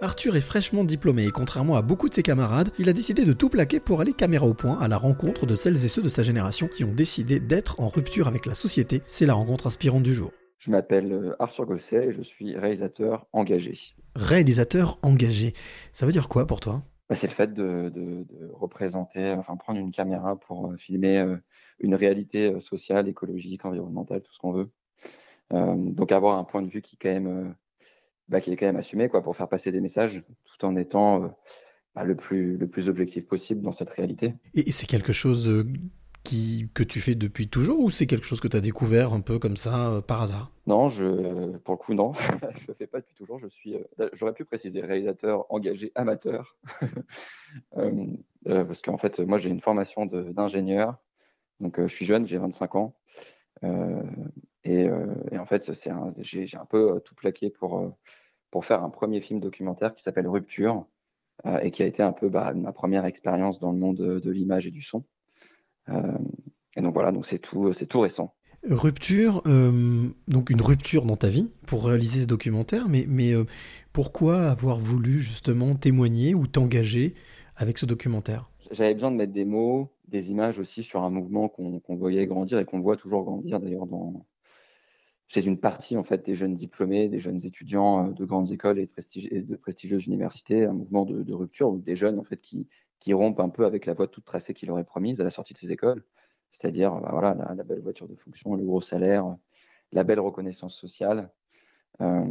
[0.00, 3.32] Arthur est fraîchement diplômé et contrairement à beaucoup de ses camarades, il a décidé de
[3.32, 6.08] tout plaquer pour aller caméra au point à la rencontre de celles et ceux de
[6.08, 9.02] sa génération qui ont décidé d'être en rupture avec la société.
[9.08, 10.30] C'est la rencontre inspirante du jour.
[10.58, 13.72] Je m'appelle euh, Arthur Gosset et je suis réalisateur engagé.
[14.14, 15.52] Réalisateur engagé,
[15.92, 16.84] ça veut dire quoi pour toi?
[17.08, 21.36] Bah, C'est le fait de, représenter, enfin prendre une caméra pour euh, filmer euh,
[21.80, 24.70] une réalité sociale, écologique, environnementale, tout ce qu'on veut.
[25.50, 27.56] donc avoir un point de vue qui quand même
[28.28, 31.24] bah, qui est quand même assumé quoi, pour faire passer des messages tout en étant
[31.24, 31.28] euh,
[31.94, 34.34] bah, le, plus, le plus objectif possible dans cette réalité.
[34.54, 35.66] Et, c'est quelque chose euh,
[36.24, 39.20] qui, que tu fais depuis toujours ou c'est quelque chose que tu as découvert un
[39.20, 40.50] peu comme ça euh, par hasard?
[40.66, 42.12] Non, je, pour le coup, non.
[42.56, 43.38] je ne le fais pas depuis toujours.
[43.38, 43.76] Je suis,
[44.12, 46.56] j'aurais pu préciser réalisateur engagé amateur.
[48.44, 50.98] parce qu'en fait, moi, j'ai une formation d'ingénieur.
[51.60, 52.94] Donc, je suis jeune, j'ai 25 ans.
[53.64, 54.02] Euh,
[54.68, 55.70] et, en fait,
[56.20, 57.88] j'ai un peu euh, tout plaqué pour, euh,
[58.50, 60.86] pour faire un premier film documentaire qui s'appelle Rupture
[61.62, 64.66] et qui a été un peu bah, ma première expérience dans le monde de, l'image
[64.66, 65.04] et du son.
[65.88, 68.34] et donc voilà, donc c'est tout, c'est tout récent.
[68.68, 69.44] Rupture,
[70.26, 73.34] donc une rupture dans ta vie pour réaliser ce documentaire, mais, mais
[73.92, 77.14] pourquoi avoir voulu justement témoigner ou t'engager
[77.54, 78.50] avec ce documentaire?
[78.72, 82.58] J'avais besoin de mettre des mots, des images aussi sur un mouvement qu'on voyait grandir
[82.58, 84.26] et qu'on voit toujours grandir d'ailleurs dans,
[85.28, 88.78] chez une partie en fait des jeunes diplômés, des jeunes étudiants euh, de grandes écoles
[88.78, 92.66] et de, prestigieuses universités, un mouvement de, rupture des jeunes en fait qui,
[92.98, 95.52] qui, rompent un peu avec la voie toute tracée qu'ils est promise à la sortie
[95.52, 96.02] de ces écoles,
[96.50, 99.36] c'est-à-dire bah, voilà la, belle voiture de fonction, le gros salaire,
[99.92, 101.30] la belle reconnaissance sociale.
[102.00, 102.24] Euh,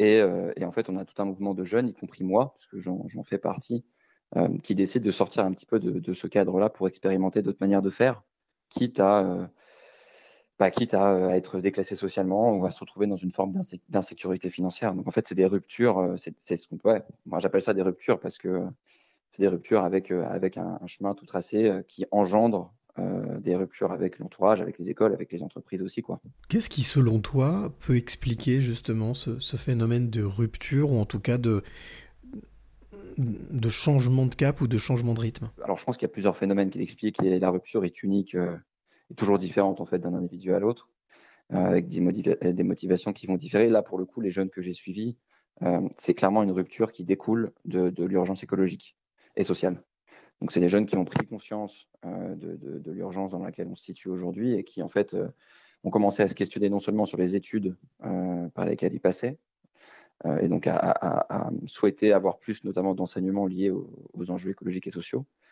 [0.00, 2.66] euh, et, en fait, on a tout un mouvement de jeunes, y compris moi, parce
[2.66, 3.84] que j'en fais partie,
[4.64, 7.90] qui décident de sortir un petit peu de ce cadre-là pour expérimenter d'autres manières de
[7.90, 8.24] faire,
[8.68, 9.48] quitte à
[10.58, 13.52] bah, quitte à, être déclassé socialement ou à se retrouver dans une forme
[13.88, 14.94] d'insécurité financière.
[14.94, 17.00] Donc en fait, c'est des ruptures, euh, c'est ce qu'on peut.
[17.26, 18.62] moi, j'appelle ça des ruptures parce que
[19.30, 22.72] c'est des ruptures avec, euh, avec un, chemin tout tracé euh, qui engendre
[23.40, 26.00] des ruptures avec l'entourage, avec les écoles, avec les entreprises aussi.
[26.00, 26.20] quoi.
[26.48, 31.18] Qu'est-ce qui, selon toi, peut expliquer justement ce, ce, phénomène de rupture ou en tout
[31.18, 31.64] cas de,
[33.18, 35.50] de changement de cap ou de changement de rythme?
[35.64, 38.36] Alors je pense qu'il y a plusieurs phénomènes qui l'expliquent et la rupture est unique
[39.10, 40.88] est toujours différente en fait d'un individu à l'autre,
[41.52, 42.00] euh, avec des,
[42.52, 43.68] des, motivations qui vont différer.
[43.68, 45.16] Là, pour le coup, les jeunes que j'ai suivis,
[45.62, 48.96] euh, c'est clairement une rupture qui découle de, l'urgence écologique
[49.36, 49.82] et sociale.
[50.40, 53.84] Donc, c'est des jeunes qui ont pris conscience euh, de, l'urgence dans laquelle on se
[53.84, 55.14] situe aujourd'hui et qui, en fait,
[55.84, 59.38] ont commencé à se questionner non seulement sur les études par lesquelles ils passaient,
[60.40, 65.44] et donc à, souhaiter avoir plus, notamment, d'enseignements liés aux, enjeux écologiques et sociaux, euh,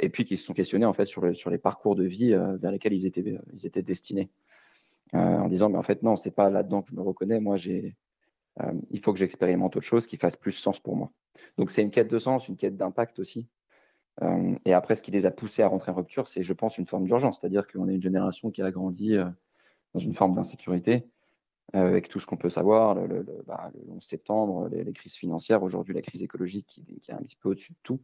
[0.00, 2.70] et puis qui se sont questionnés en fait sur, les parcours de vie euh, vers
[2.70, 4.30] lesquels ils étaient, étaient destinés.
[5.14, 7.38] Euh, en disant, mais en fait, non, c'est pas là-dedans que je me reconnais.
[7.38, 7.94] Moi, j'ai,
[8.90, 11.12] il faut que j'expérimente autre chose qui fasse plus sens pour moi.
[11.58, 13.46] Donc, c'est une quête de sens, une quête d'impact aussi.
[14.64, 16.86] et après, ce qui les a poussés à rentrer en rupture, c'est, je pense, une
[16.86, 17.38] forme d'urgence.
[17.40, 19.16] C'est-à-dire qu'on est une génération qui a grandi
[19.92, 21.06] dans une forme d'insécurité,
[21.72, 25.94] avec tout ce qu'on peut savoir, le, le, 11 bah, septembre, les, crises financières, aujourd'hui
[25.94, 28.00] la crise écologique qui est un petit peu au-dessus de tout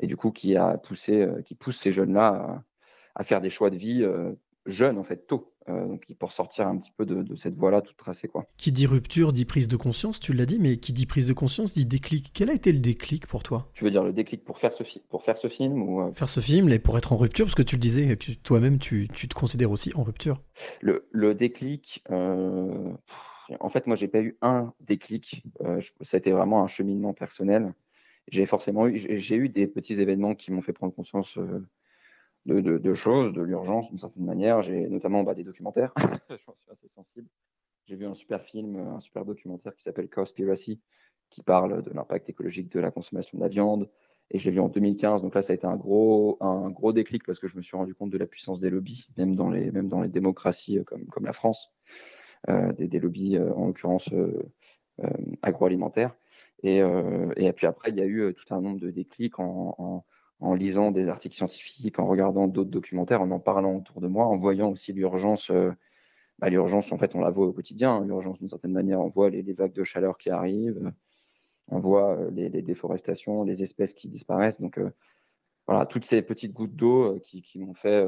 [0.00, 2.64] et du coup qui a poussé, euh, qui pousse ces jeunes-là
[3.14, 4.32] à, faire des choix de vie euh,
[4.66, 7.96] jeunes en fait tôt, euh, donc pour sortir un petit peu de, cette voie-là toute
[7.96, 8.46] tracée quoi.
[8.56, 11.34] Qui dit rupture dit prise de conscience, tu l'as dit, mais qui dit prise de
[11.34, 12.30] conscience dit déclic.
[12.32, 13.68] Quel a été le déclic pour toi?
[13.74, 16.40] Tu veux dire le déclic pour faire ce, pour faire ce film ou Faire ce
[16.40, 19.34] film et pour être en rupture, parce que tu le disais, toi-même tu, tu, te
[19.34, 20.40] considères aussi en rupture.
[20.80, 25.44] Le, le déclic, en fait moi j'ai pas eu un déclic,
[26.00, 27.74] ça a été vraiment un cheminement personnel
[28.30, 31.66] j'ai forcément eu, j'ai eu des petits événements qui m'ont fait prendre conscience euh,
[32.46, 34.62] de, choses, de l'urgence d'une certaine manière.
[34.62, 35.92] J'ai notamment bah, des documentaires,
[36.30, 37.28] je suis assez sensible.
[37.86, 40.80] J'ai vu un super film, un super documentaire qui s'appelle Cowspiracy,
[41.28, 43.90] qui parle de l'impact écologique de la consommation de la viande.
[44.30, 46.92] Et je l'ai vu en 2015, donc là, ça a été un gros, un gros
[46.92, 49.50] déclic parce que je me suis rendu compte de la puissance des lobbies, même dans
[49.50, 51.72] les, même dans les démocraties euh, comme, comme la France,
[52.48, 54.08] euh, des, des, lobbies, en l'occurrence
[55.42, 56.14] agroalimentaires.
[56.64, 60.04] Euh, et, puis après, il y a eu euh, tout un nombre de déclics en,
[60.54, 64.36] lisant des articles scientifiques, en regardant d'autres documentaires, en en parlant autour de moi, en
[64.36, 65.50] voyant aussi l'urgence.
[65.50, 65.72] Euh,
[66.38, 67.96] bah, l'urgence, en fait, on la voit au quotidien.
[67.96, 70.92] Hein, l'urgence, d'une certaine manière, on voit les, vagues de chaleur qui arrivent,
[71.68, 74.60] on voit les, déforestations, les espèces qui disparaissent.
[74.60, 74.80] Donc,
[75.66, 78.06] voilà, toutes ces petites gouttes d'eau qui, m'ont fait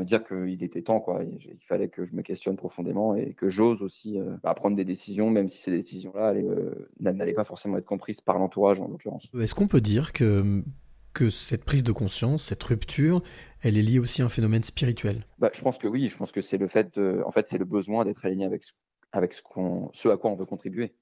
[0.00, 1.22] me dire qu'il était temps, quoi.
[1.22, 4.84] Il, fallait que je me questionne profondément et que j'ose aussi euh, bah, prendre des
[4.84, 9.28] décisions, même si ces décisions-là euh, n'allaient pas forcément être comprises par l'entourage, en l'occurrence.
[9.38, 10.64] Est-ce qu'on peut dire que,
[11.12, 13.22] que cette prise de conscience, cette rupture,
[13.62, 15.26] elle est liée aussi à un phénomène spirituel?
[15.38, 16.08] Bah, Je pense que oui.
[16.08, 18.64] Je pense que c'est le fait, de, en fait, c'est le besoin d'être aligné avec,
[19.12, 19.42] avec ce,
[19.92, 20.94] ce à quoi on veut contribuer.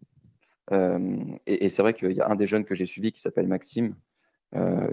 [1.47, 3.95] et, c'est vrai qu'il y a un des jeunes que j'ai suivi qui s'appelle Maxime,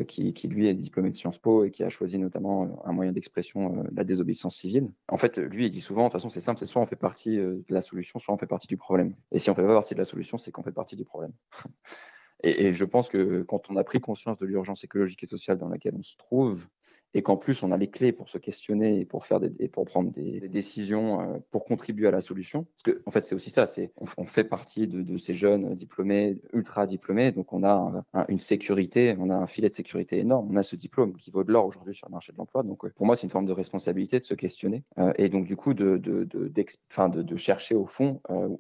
[0.08, 3.86] qui, lui est diplômé de Sciences Po et qui a choisi notamment un moyen d'expression,
[3.94, 4.92] la désobéissance civile.
[5.08, 6.96] En fait, lui, il dit souvent, de toute façon, c'est simple, c'est soit on fait
[6.96, 9.16] partie de la solution, soit on fait partie du problème.
[9.32, 11.32] Et si on fait pas partie de la solution, c'est qu'on fait partie du problème.
[12.44, 15.70] et, je pense que quand on a pris conscience de l'urgence écologique et sociale dans
[15.70, 16.68] laquelle on se trouve,
[17.16, 19.86] et qu'en plus on a les clés pour se questionner et pour faire des, pour
[19.86, 22.66] prendre des, décisions euh, pour contribuer à la solution.
[22.66, 26.38] Parce que en fait c'est aussi ça, c'est on, fait partie de, ces jeunes diplômés,
[26.54, 30.58] ultra diplômés, donc on a une sécurité, on a un filet de sécurité énorme, on
[30.58, 32.64] a ce diplôme qui vaut de l'or aujourd'hui sur le marché de l'emploi.
[32.64, 35.46] Donc euh, pour moi c'est une forme de responsabilité de se questionner euh, et donc
[35.46, 38.20] du coup de de, chercher au fond,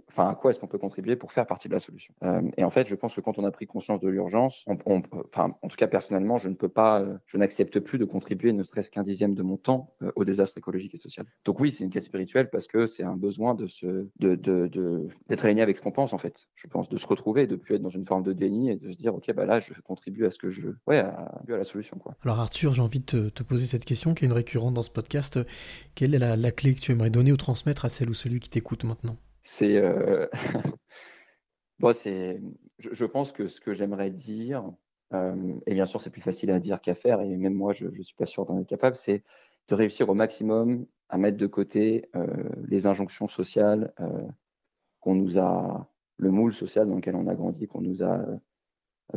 [0.10, 2.14] enfin à quoi est-ce qu'on peut contribuer pour faire partie de la solution.
[2.58, 5.68] et en fait je pense que quand on a pris conscience de l'urgence, enfin en
[5.68, 9.04] tout cas personnellement je ne peux pas, je n'accepte plus de contribuer ne serait-ce qu'un
[9.04, 11.26] dixième de mon temps euh, au désastre écologique et social.
[11.44, 15.10] Donc oui, c'est une quête spirituelle parce que c'est un besoin de se, de, de,
[15.28, 16.48] d'être aligné avec ce qu'on pense en fait.
[16.56, 18.90] Je pense de se retrouver, de plus être dans une forme de déni et de
[18.90, 21.66] se dire ok bah là je contribue à ce que je, ouais, à, à la
[21.66, 22.16] solution quoi.
[22.24, 24.92] Alors Arthur, j'ai envie de te, poser cette question qui est une récurrente dans ce
[24.92, 25.38] podcast.
[25.94, 28.50] Quelle est la, clé que tu aimerais donner ou transmettre à celle ou celui qui
[28.50, 29.18] t'écoute maintenant?
[29.44, 30.28] C'est euh...
[31.80, 32.42] bon, c'est,
[32.80, 34.64] je, pense que ce que j'aimerais dire,
[35.14, 38.02] et bien sûr, c'est plus facile à dire qu'à faire, et même moi, je ne
[38.02, 39.24] suis pas sûr d'en être capable, c'est
[39.68, 42.26] de réussir au maximum à mettre de côté euh,
[42.68, 44.28] les injonctions sociales euh,
[45.00, 48.26] qu'on nous a, le moule social dans lequel on a grandi, qu'on nous a,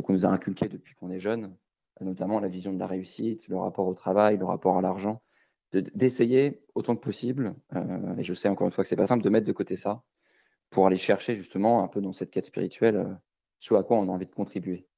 [0.03, 1.55] qu'on nous a inculqué depuis qu'on est jeune,
[2.01, 5.21] notamment la vision de la réussite, le rapport au travail, le rapport à l'argent,
[5.71, 7.55] d'essayer autant que possible,
[8.17, 10.03] et je sais encore une fois que c'est pas simple, de mettre de côté ça
[10.69, 13.17] pour aller chercher justement un peu dans cette quête spirituelle
[13.59, 14.88] ce à quoi on a envie de contribuer.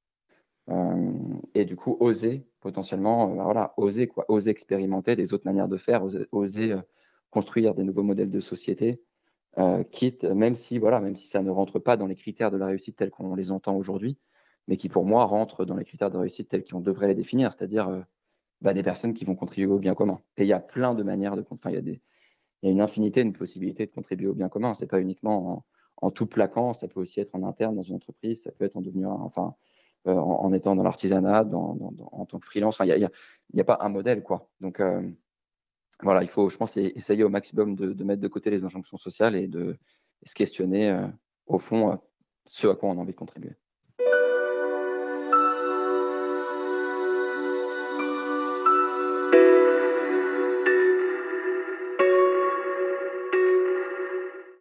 [0.70, 1.12] Euh,
[1.54, 5.68] et du coup, oser potentiellement, euh, bah voilà, oser quoi, oser expérimenter des autres manières
[5.68, 6.80] de faire, oser, euh,
[7.30, 9.02] construire des nouveaux modèles de société,
[9.90, 12.66] quitte, même si voilà, même si ça ne rentre pas dans les critères de la
[12.66, 14.18] réussite tels qu'on les entend aujourd'hui,
[14.66, 17.52] mais qui pour moi rentrent dans les critères de réussite tels qu'on devrait les définir,
[17.52, 18.02] c'est-à-dire
[18.62, 20.22] bah, des personnes qui vont contribuer au bien commun.
[20.38, 22.00] Et il y a plein de manières de, enfin il
[22.62, 24.72] y a une infinité de possibilités de contribuer au bien commun.
[24.72, 25.64] C'est pas uniquement en,
[26.00, 28.76] en, tout plaquant, ça peut aussi être en interne dans une entreprise, ça peut être
[28.76, 29.54] en devenir, enfin
[30.08, 32.80] euh, en, étant dans l'artisanat, en tant que freelance.
[32.84, 33.10] Il
[33.54, 34.48] n'y a, pas un modèle, quoi.
[34.60, 35.08] Donc, euh,
[36.02, 39.36] voilà, il faut, je pense, essayer au maximum de, mettre de côté les injonctions sociales
[39.36, 39.78] et de
[40.24, 41.06] se questionner, euh,
[41.46, 41.98] au fond,
[42.46, 43.54] ce à quoi on a envie de contribuer.